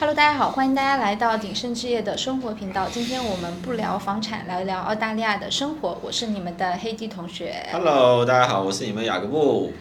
[0.00, 2.88] Hello，大家好，欢迎大家来到鼎盛置业的生活频道。
[2.90, 5.98] 今天我们不聊房产，聊一聊澳大利亚的生活。
[6.02, 7.54] 我是你们的黑弟同学。
[7.70, 9.74] Hello，大家好，我是你们雅各布。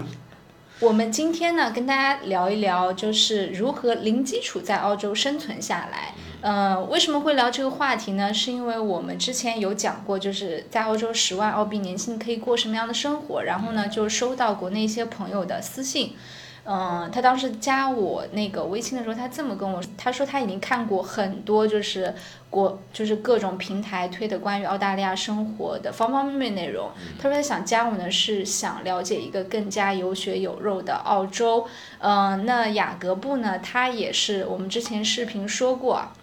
[0.81, 6.13] 我们今天呢，跟大家聊一聊，就是如何零基础在澳洲生存下来。
[6.41, 8.33] 呃，为什么会聊这个话题呢？
[8.33, 13.43] 是因为我们之前有讲过，就是在澳洲十万澳币年薪可以过什么样的生活。
[13.43, 16.07] 然后呢，就收到国内一些朋友的私信。
[16.07, 16.17] 嗯，
[17.11, 22.13] 他当时加我那个微信的时候，他这么跟我说，他说他已经看过很多，就是
[22.51, 26.91] 国就是各种平台推的关于澳大利亚生活的方方面面内容。
[27.17, 31.65] 他说他想加我呢，是想了解一个更加有血有肉的澳洲。
[31.97, 36.13] 嗯、那雅各布呢，他也是我们之前视频说过啊。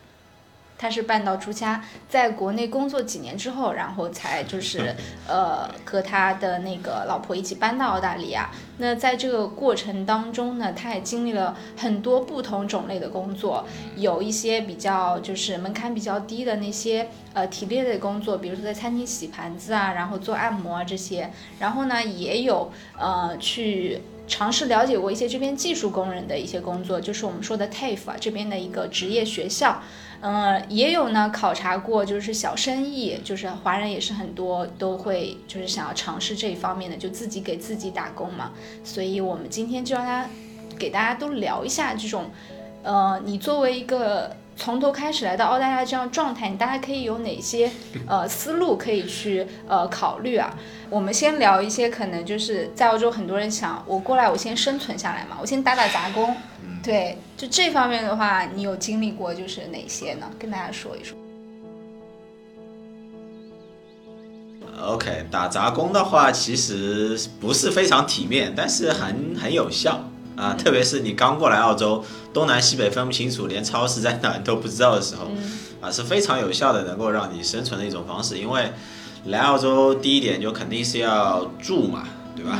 [0.78, 4.94] 他是半道出家，在国内工作几年之后，然后才就是
[5.26, 8.50] 呃和他的那个老婆一起搬到澳大利亚。
[8.78, 13.66] 那在这个过程当中呢，他也经历了很多不同种类的工作，
[13.96, 21.30] 有一些比较就是门槛比较低的那些呃体力类的工作，比如说在餐厅洗盘子啊，然后做按摩啊这些。
[21.58, 24.02] 然后呢，也有呃去。
[24.28, 29.80] 尝试了解过一些这边技术工人的一些工作，就是我们说的 TAFE 啊这边的一个职业学校，
[30.28, 38.50] 嗯，也有呢考察过就是小生意，就是华人也是很多都会就是想要尝试这一方面的，就自己给自己打工嘛。
[38.82, 40.28] 所以我们今天就让大家
[40.76, 42.28] 给大家都聊一下这种，
[42.82, 47.70] 呃，你作为一个从头开始来到澳大利亚这样状态，你大概可以有哪些
[48.08, 50.52] 呃思路可以去呃考虑啊？
[50.90, 56.34] 我们先聊一些可能就是在澳洲很多人想我过来我先生存下来嘛，我先打打杂工。
[56.86, 60.30] 对，就这方面的话，你有经历过就是哪些呢？
[60.38, 61.18] 跟大家说一说。
[64.80, 70.54] OK，打杂工的话，其实不是非常体面，但是很很有效啊。
[70.54, 75.26] 特别是你刚过来澳洲，东南西北分不清楚，连超市在哪你都不知道的时候，
[75.80, 78.38] 啊，是非常有效的，能够让你生存的一种方式。
[78.38, 78.70] 因为
[79.24, 82.56] 来澳洲第一点就肯定是要住嘛，对吧？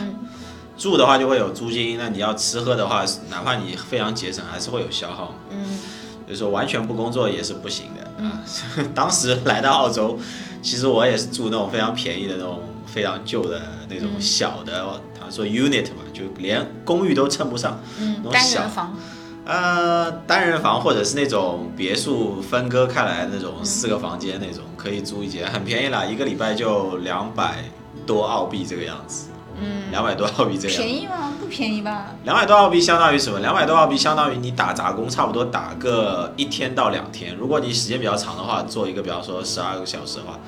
[0.77, 5.35] 住的话就会有租金，那你要吃喝的话，哪怕你非常节省，还是会有消耗嘛。
[5.51, 5.79] 嗯
[6.27, 8.43] 所以说完全不工作也是不行的啊。
[8.93, 10.19] 当时来到澳洲，
[10.61, 18.97] 其实我也是住那种非常便宜的那种非常旧的那种小的，他说 unit 嘛，就连公寓都称不上，嗯，单那种小人房。
[19.45, 27.63] 呃，单人房或者是那种别墅分割开来那种四个房间那种，可以租一间，很便宜啦，一个礼拜就两百
[28.05, 29.29] 多澳币这个样子，
[29.61, 30.77] 嗯，两百多澳币这样。
[30.77, 31.33] 便宜吗？
[31.41, 32.09] 不便宜吧？
[32.25, 33.41] 两百多澳币相当于什么？
[33.41, 37.35] 两百多澳币相当于你打杂工，差不多打个一天到两天。
[37.37, 40.39] 如果你时间比较长的话，做一个比方说十二个小时的话，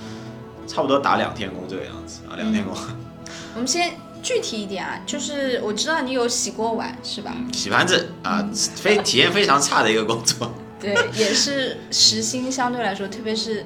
[0.67, 2.75] 差不多打两天工这个样子啊，两天工。
[3.55, 7.33] 我们先具体一点啊，就是我知道你有洗过碗是吧？
[7.53, 10.53] 洗盘子啊，非体验非常差的一个工作。
[10.81, 13.65] 对，也是时薪相对来说，特别是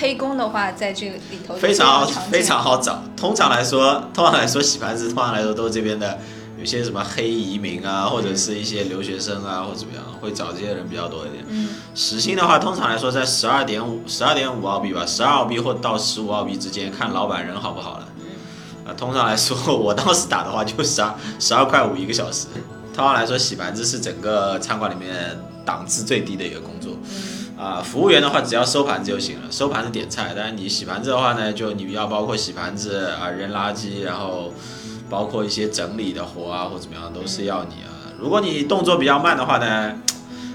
[0.00, 3.02] 黑工的话，在这个里头非常好非常好找。
[3.16, 6.18] 通常来说，通常来说洗盘子，通常来说都是这边的
[6.58, 11.44] 有些什么黑移民啊，或者是一些留学生啊，或者怎么样，会找这些人比较多一点。
[11.48, 18.08] 嗯时薪的话，通常来说在十二点五、十二点五澳币吧，十二澳币或到十五澳币之间，看老板人好不好了。
[18.86, 22.46] 啊，通常来说，我当时打的话就十二十二块五一个小时。
[22.94, 25.38] 通常来说，洗盘子是整个餐馆里面
[25.68, 26.96] 档次最低的一个工作。
[27.58, 30.32] 啊，服务员的话只要收盘子就行了，收盘子点菜。
[30.34, 34.54] 但是你洗盘子的话呢，就你要包括洗盘子啊、扔垃圾，然后
[35.10, 37.90] 包括一些整理的活啊或怎么样，都是要你啊。
[38.18, 39.92] 如果你动作比较慢的话呢，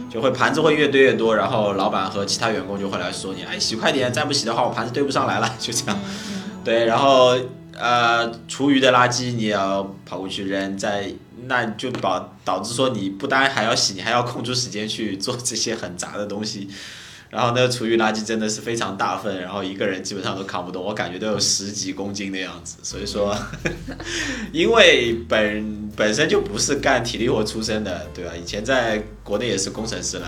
[0.09, 5.99] 就会盘子会越堆越多，然后老板和其他员工就会来说你，哎，洗快点，再不洗的话，我盘子堆不上来了，就这样。
[6.63, 7.35] 对，然后
[7.77, 11.11] 呃，厨余的垃圾你也要跑过去扔，在
[11.45, 16.69] 那就导导致说你不单还要洗，你还要空出时间去做这些很杂的东西。
[17.33, 22.77] 然后那个厨余垃圾真的是非常大份，然后一个人基本上都扛不动，我感觉都有十几公斤的样子。
[22.83, 23.35] 所以说，
[24.53, 28.31] 因为本本身就不是干体力活出身的，对吧？
[28.39, 30.27] 以前在国内也是工程师了，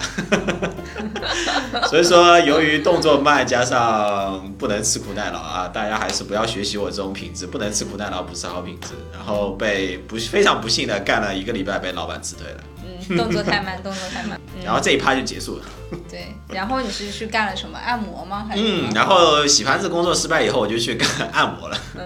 [1.88, 8.90] 所以说由于动作慢，加上不能吃苦耐劳啊，大家还是不要学习我这种品质，不能吃苦耐劳不是好品质。
[9.14, 12.64] 然后被不非常不幸的干了一个礼拜，被老板辞退了，
[13.10, 14.40] 嗯，动作太慢，动作太慢。
[14.64, 15.64] 然后这一趴就结束了。
[16.10, 17.78] 对，然后你是去干了什么？
[17.78, 18.46] 按摩吗？
[18.50, 21.78] 还是？，嗯然后洗盘子工作失败以后，我就去干按摩了。
[21.98, 22.04] 嗯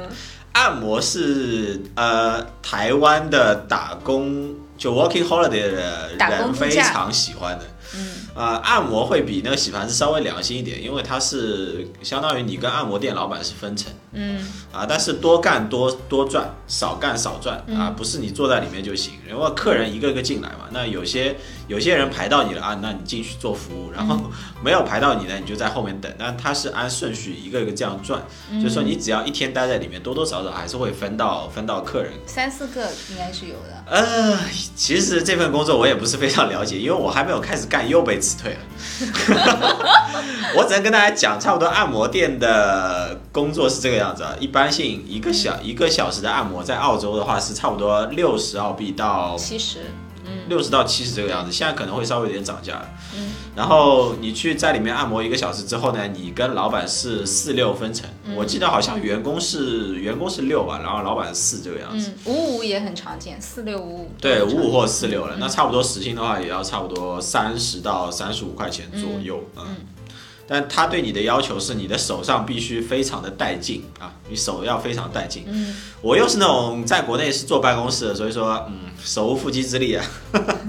[0.51, 7.65] 按摩是呃台湾的打工就 working holiday 的人非常喜欢的。
[7.95, 13.91] 嗯，呃，按摩会比那个洗盘子稍微良心一点，因为它是相当于你跟按摩店老板是分成。
[14.11, 19.13] 嗯，啊，但是多干多多赚，少干少赚嗯啊，不是你坐在里面就行。
[19.29, 21.35] 因为客人一个个进来嘛，那有些
[21.67, 24.31] 有些人排到你了啊，那你进去做服务，然后嗯
[24.63, 26.11] 没有排到你呢，你就在后面等。
[26.17, 28.21] 但他是按顺序一个一个这样转，
[28.51, 32.13] 嗯就是说你只要一天待在里面，多多少少还是会分到分到客人。
[32.25, 33.83] 三四个应该是有的。
[33.85, 34.39] 呃，
[34.75, 38.59] 其实这份工作我也不是非常了解，因为我还没有开始干又被辞退了。
[40.55, 44.33] 我只能跟大家讲，差不多按摩店的工作是这个样子啊。
[44.39, 49.79] 一般性一个小一个小时的按摩，在澳洲的话是差不多六十澳币到七十，
[50.25, 52.89] 嗯六十到七十这个样子，现在可能会稍微有点涨价了。
[53.15, 58.07] 嗯然后你去在里面按摩一个小时之后呢，你跟老板是四六分成。
[58.25, 62.13] 嗯我记得好像员工是员工是六吧，然后老板四这个样子。
[62.25, 64.11] 嗯，五五也很常见，四六五五。
[64.21, 69.75] 对，五五或四六了，那差不多时薪的话，也要差不多三十到三十五块钱左右，嗯。
[70.51, 75.43] 但他对你的要求是，你的手上必须非常的带劲啊，你手要非常带劲。
[75.45, 80.03] 嗯，我又是那种在国内是坐办公室的，所以说，嗯，手无缚鸡之力啊。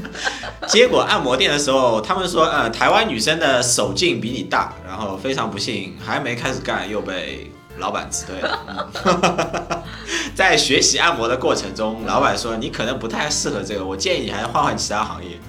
[0.68, 8.90] 结果按摩店的时候，他们说，呃，台湾女生的手劲比你大，然后非常不幸，还没开始干又被老板辞退了。
[9.06, 9.82] 嗯
[10.36, 15.40] 在学习按摩的过程中，老板说你可能不太适合这个，我建议你还是换换其他行业。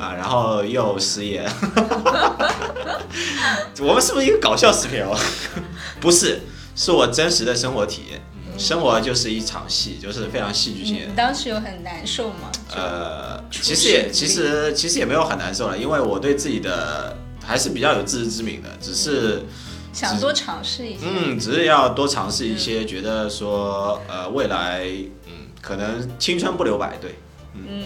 [0.00, 1.46] 啊，然后又失业。
[3.80, 5.14] 我们是不是一个搞笑视频哦？
[6.00, 6.40] 不是，
[6.74, 8.18] 是我真实的生活体验。
[8.18, 8.26] 嗯
[8.58, 11.12] 生活就是一场戏，就是非常戏剧性的你。
[11.16, 12.50] 当时有很难受吗？
[12.76, 19.46] 呃，其实也其实其实也没有很难受了，因为我对自己的还是比较有自知之明的，只是
[19.94, 21.06] 想多尝试一些。
[21.06, 24.84] 嗯，只是要多尝试一些，觉得说呃未来
[25.26, 27.18] 嗯可能青春不留白，对。
[27.54, 27.84] 嗯。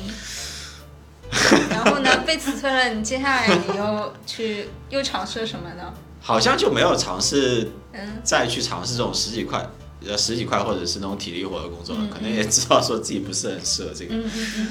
[1.71, 2.11] 然后呢？
[2.27, 5.93] 被辞退了，你接下来你又去又尝试了什么呢？
[6.21, 9.67] 好像就没有尝试嗯再去尝试这种十几块
[10.07, 14.15] 呃十几块或者是那种体力活的工作了，嗯可能也知道说自己不是很适合这个。
[14.15, 14.69] 嗯嗯嗯。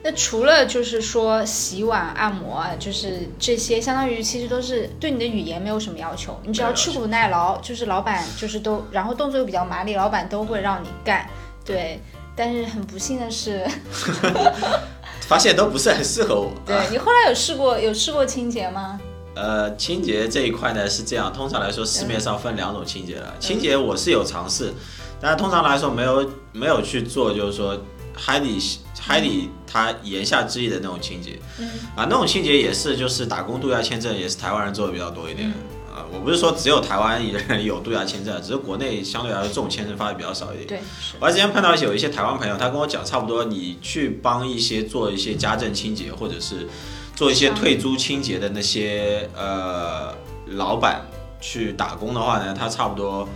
[0.00, 11.28] 那除了就是说洗碗、按摩啊，就是这些，相当于其实都是对你的语言没有什么要求，你只要吃苦耐劳，就是老板就是都，然后动作又比较麻利，老板都会让你干。
[11.64, 12.00] 对，
[12.36, 13.66] 但是很不幸的是，
[15.28, 16.48] 发现都不是很适合我。
[16.48, 18.98] 啊对你后来有试过有试过清洁吗？
[19.34, 23.34] 呃，清洁这一块呢是这样，通常来说市面上分两种清洁嗯了。
[23.38, 24.72] 清洁我是有尝试，
[25.20, 27.78] 但是通常来说没有没有去做，就是说
[28.14, 28.58] 海底
[28.98, 31.38] 海底它言下之意的那种清洁。
[31.58, 35.52] 嗯啊，那种清洁也是就是打工度假签证，也是台湾人做的比较多一点。
[35.98, 40.80] 啊，我不是说只有台湾人有度假签证，只是国内相对来说这种签证发的比较少一点。
[41.18, 46.68] 我之前碰到有一些台湾朋友，他跟我讲，差不多你去帮一些做一些家政清洁，或者是
[47.16, 50.14] 做一些退租清洁的那些呃
[50.46, 51.02] 老板
[51.40, 53.28] 去打工的话呢，他差不多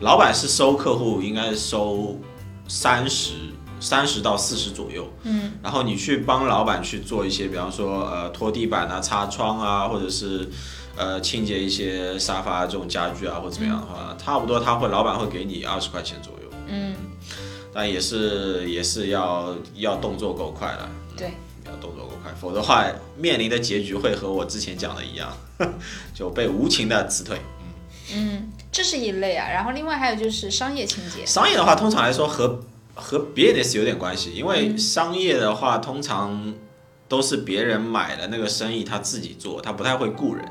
[0.00, 2.18] 老板是收客户应该是收
[2.66, 3.34] 三十
[3.80, 10.48] 三十到四十左右，嗯，然后你去帮老板去做一些，比方说呃拖地板啊、擦窗啊，或者是
[10.96, 16.50] 呃清洁一些沙发这种家具啊，或者怎么样的话，差不多他会老板会给你二十块钱左右。
[16.68, 16.94] 嗯，
[17.72, 21.32] 但也是也是要要动作够快了，对，
[21.66, 22.84] 要动作够快，否则的话
[23.16, 25.32] 面临的结局会和我之前讲的一样，
[26.14, 27.40] 就被无情的辞退。
[28.12, 29.48] 嗯，这是一类啊。
[29.48, 31.24] 然后另外还有就是商业清洁。
[31.24, 32.60] 商业的话，通常来说和
[33.00, 36.54] 和 business 有点关系，因为商业的话通常
[37.08, 40.44] 都是别人买了那个生意，他自己做，他不太会雇人，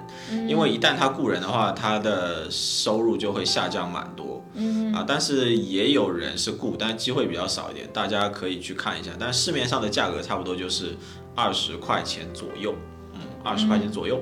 [0.48, 4.44] 因为一旦他雇人的话，他的收入就会下降蛮多。
[4.56, 4.92] 嗯。
[4.92, 9.12] 啊，但是也有人是雇，但机会比较少一点，大家可以去看一下。
[9.18, 10.96] 但市面上的价格差不多就是
[11.36, 12.76] 二十块钱左右，
[13.14, 14.22] 嗯，二十块钱左右，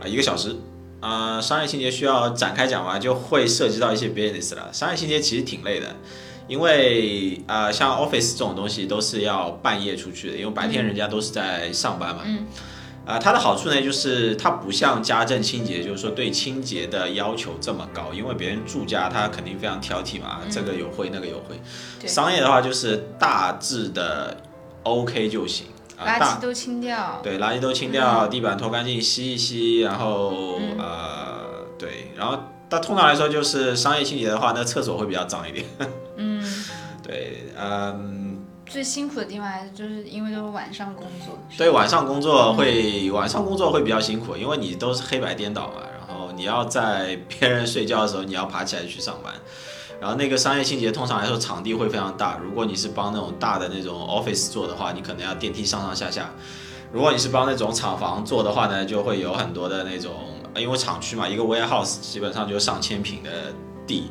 [0.00, 0.54] 啊，一个小时。
[1.00, 4.72] 啊、商业清洁需要展开讲嘛，就会涉及到一些 business 了。
[4.72, 5.96] 商业清洁其实挺累的，
[6.48, 12.22] 因为啊、像 office 这种东西都是要半夜出去的，因为白天人家都是在上班嘛。
[12.24, 12.46] 嗯
[13.04, 21.60] 啊、它的好处呢，就是它不像家政清洁，就是说对清洁的要求这么高，因为别人住家他肯定非常挑剔嘛，这个有会那个有会。
[21.98, 24.36] 对商业的话就是大致的
[24.84, 25.66] OK 就行
[25.98, 27.20] 啊，垃圾都清掉。
[27.24, 35.64] 对垃圾都清掉，地板拖干净，吸一吸，然后、嗯呃对，然后但通常来说就是商业清洁的话，那厕所会比较脏一点。
[37.12, 41.38] 嗯，对，嗯，最辛苦的地方还是就是因为都是晚上工作。
[41.56, 49.32] 对，晚上工作会、晚上工作会比较辛苦，因为你都是黑白颠倒嘛，然后你要在别人睡觉的时候，你要爬起来去上班。
[50.00, 56.30] 然后那个商业清洁通常来说场地会非常大，如果你是帮那种大的那种 office 做的话，你可能要电梯上上下下。
[56.92, 60.12] 如果你是帮那种厂房做的话呢，就会有很多的那种，
[60.56, 63.30] 因为厂区嘛，一个 warehouse 基本上就上千平的
[63.86, 64.10] 地，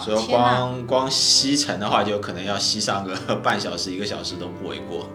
[0.00, 5.08] 所以光光吸尘的话，就可能要吸上个 半小时一个小时都不为过。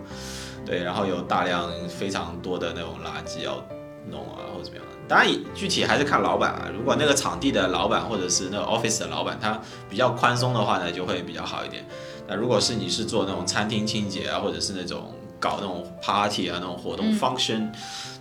[0.66, 3.64] 对，然后有大量非常多的那种垃圾要
[4.12, 4.86] 弄啊，或者怎么样。
[5.08, 6.70] 当然，具体还是看老板啊。
[6.72, 11.84] 如果那个场地的老板或者是那个 office 的老板他比较宽松的话呢，就会比较好一点。
[12.28, 17.70] 那如果是你是做那种餐厅清洁啊，或者是那种搞那种 party 啊那种活动 function，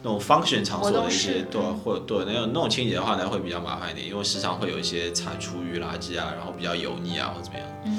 [0.02, 7.68] 那种 function 场所的一些对或对那种那种清洁的话呢，会比较麻烦一点，因为时常会有一些产厨余垃圾啊，然后比较油腻啊或者怎么样。
[7.84, 7.98] 嗯，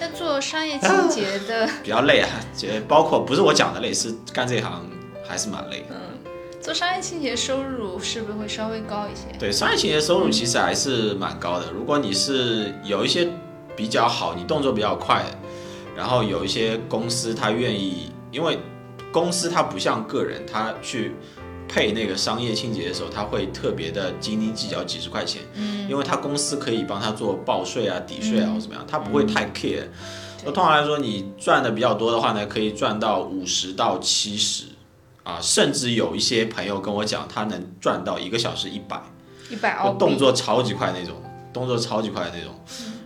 [0.00, 4.90] 那做商业清洁的 比较累啊，觉包括不是我讲的累，是干这行
[5.26, 5.84] 还是蛮累。
[5.90, 5.96] 嗯。
[6.60, 9.38] 做商业清洁收入是不是会稍微高一些？
[9.38, 11.70] 对，商业清洁收入其实还是蛮高的。
[11.70, 13.28] 如果你是有一些
[13.76, 15.26] 比较好，你动作比较快，
[15.94, 18.58] 然后有一些公司他愿意，因为
[19.12, 21.14] 公司它不像个人，他去
[21.68, 29.84] 配那个商业清洁的时候，他会特别的斤斤计较几十块钱，嗯，因为他公司可以帮他做报税啊、抵税啊或怎么样，他不会太 care。
[30.44, 34.64] 那通常来说，你赚的比较多的话呢，可以赚到五十到七十。
[35.22, 39.00] 啊，甚至有一些朋友跟我讲，他能赚到一个小时一百，
[39.48, 41.16] 一百澳动作超级快那种，
[41.50, 42.54] 动作超级快的那种，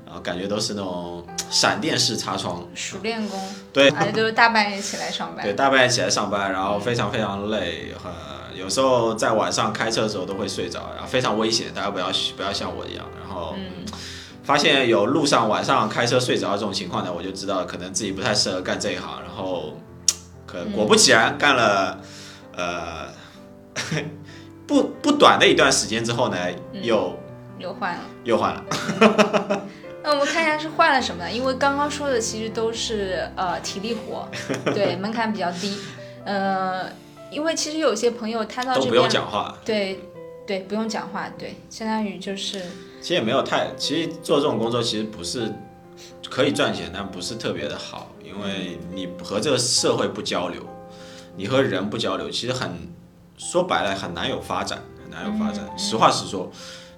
[0.09, 3.38] 然后感觉都是那种闪电式擦窗，熟练工，
[3.73, 8.11] 对，还都是大半夜起来上班，对，大半夜起来上班，然后非常非常累，呃，
[8.57, 13.55] 有时候在晚上开车的时候都会睡着，然后非常危险，大家不要不要像我一样，然后
[14.43, 19.79] 发现有路上晚上开车睡着这种情况呢，我就知道可能自己不太适合干这一行，然后。
[20.50, 22.00] 可果不其然，干了，
[22.57, 23.07] 呃，
[24.67, 26.38] 不不短的一段时间之后呢，
[26.73, 27.15] 又
[27.59, 28.65] 又换了，又换了。
[30.09, 31.31] 那我们看一下是换了什么？
[31.31, 34.27] 因为刚刚说的其实都是呃体力活，
[34.73, 35.77] 对门槛比较低。
[36.25, 36.91] 呃，
[37.31, 40.00] 因为其实有些朋友他到这边不用讲话，对
[40.47, 42.59] 对，不用讲话，对，相当于就是。
[43.03, 45.53] 其实也没有太，其实做这种工作其实不是
[46.31, 48.11] 可以赚钱，但不是特别的好。
[48.25, 50.62] 因为你和这个社会不交流，
[51.37, 52.71] 你和人不交流，其实很
[53.37, 55.69] 说白了很难有发展，很难有发展。
[55.77, 56.50] 实话实说，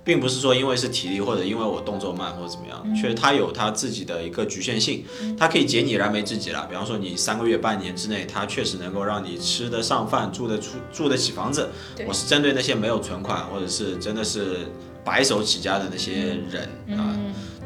[0.03, 5.05] 并不是说因为是体力或者因为我动作慢或者怎么样，确实它有它自己的一个局限性，
[5.39, 6.67] 它可以解你燃眉之急了。
[6.69, 11.69] 比方说你三个月半年之内，它确实能够让你吃得上饭、住得出、住得起房子。
[12.07, 14.69] 我是针对那些没有存款或者是真的是
[15.05, 17.17] 白手起家的那些人啊。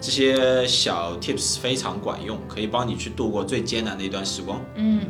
[0.00, 4.60] 这些小 tips 非常管用，可以帮你去度过最艰难的一段时光。
[4.74, 5.00] 嗯。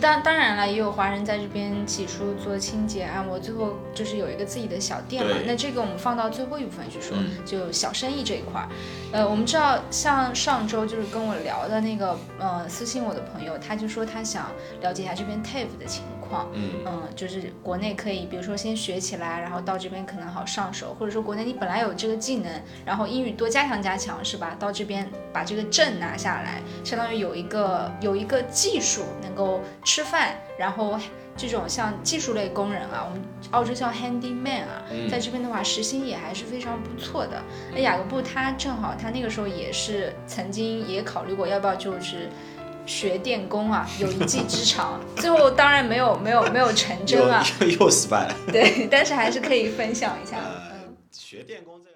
[0.00, 5.36] 当当然了，也有华人在这边起初做清洁按摩，最后就是有一个自己的小店嘛。
[5.46, 8.68] 那这个我们放到最后一部分去说，就小生意这一块儿。
[9.12, 14.50] 呃，我们知道，像上周就是跟我聊的那个，呃，私信我的朋友，他就说他想
[14.80, 16.23] 了解一下这边 TAFE 的情况。
[16.54, 24.56] 嗯嗯，就是国内可以，比如说先学起来，然后到这边可能好上手，或者说国内你本来有这个技能，然后英语多加强加强，是吧？
[24.58, 29.60] 到这边把这个证拿下来，相当于有一个有一个技术能够。
[29.84, 30.98] 吃饭，然后
[31.36, 37.42] 这种像技术类工人啊，我们澳洲叫 handyman 啊，在这边的话，时薪也还是非常不错的。
[37.72, 42.28] 那雅各布他正好，他那个时候也是曾经也考虑过要不要就是
[42.86, 47.44] 学电工啊， 有一技之长，最后当然没有没有没有成真啊，
[47.78, 48.34] 又失败了。
[48.52, 50.38] 对，但是还是可以分享一下。
[51.10, 51.90] 学电工这。